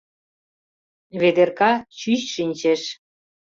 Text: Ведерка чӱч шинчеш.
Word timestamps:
Ведерка 1.19 1.71
чӱч 1.97 2.21
шинчеш. 2.33 2.81